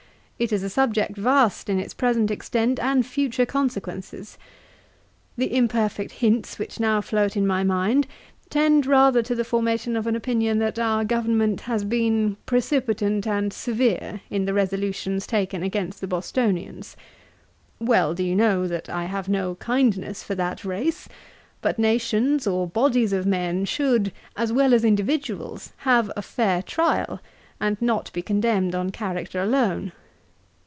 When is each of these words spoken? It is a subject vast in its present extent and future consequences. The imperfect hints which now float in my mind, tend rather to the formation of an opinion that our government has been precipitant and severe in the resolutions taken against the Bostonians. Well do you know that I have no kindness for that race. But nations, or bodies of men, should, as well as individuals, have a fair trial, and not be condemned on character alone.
It 0.41 0.51
is 0.51 0.63
a 0.63 0.71
subject 0.71 1.17
vast 1.17 1.69
in 1.69 1.77
its 1.79 1.93
present 1.93 2.31
extent 2.31 2.79
and 2.79 3.05
future 3.05 3.45
consequences. 3.45 4.39
The 5.37 5.55
imperfect 5.55 6.13
hints 6.13 6.57
which 6.57 6.79
now 6.79 6.99
float 6.99 7.37
in 7.37 7.45
my 7.45 7.63
mind, 7.63 8.07
tend 8.49 8.87
rather 8.87 9.21
to 9.21 9.35
the 9.35 9.43
formation 9.43 9.95
of 9.95 10.07
an 10.07 10.15
opinion 10.15 10.57
that 10.57 10.79
our 10.79 11.05
government 11.05 11.61
has 11.69 11.83
been 11.83 12.37
precipitant 12.47 13.27
and 13.27 13.53
severe 13.53 14.21
in 14.31 14.45
the 14.45 14.55
resolutions 14.55 15.27
taken 15.27 15.61
against 15.61 16.01
the 16.01 16.07
Bostonians. 16.07 16.97
Well 17.79 18.15
do 18.15 18.23
you 18.23 18.35
know 18.35 18.65
that 18.65 18.89
I 18.89 19.05
have 19.05 19.29
no 19.29 19.53
kindness 19.53 20.23
for 20.23 20.33
that 20.33 20.65
race. 20.65 21.07
But 21.61 21.77
nations, 21.77 22.47
or 22.47 22.65
bodies 22.65 23.13
of 23.13 23.27
men, 23.27 23.65
should, 23.65 24.11
as 24.35 24.51
well 24.51 24.73
as 24.73 24.83
individuals, 24.83 25.73
have 25.81 26.11
a 26.15 26.23
fair 26.23 26.63
trial, 26.63 27.19
and 27.59 27.79
not 27.79 28.11
be 28.11 28.23
condemned 28.23 28.73
on 28.73 28.89
character 28.89 29.39
alone. 29.39 29.91